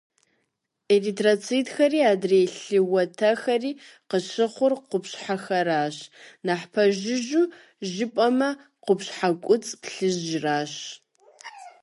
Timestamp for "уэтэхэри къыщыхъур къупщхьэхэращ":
2.91-5.95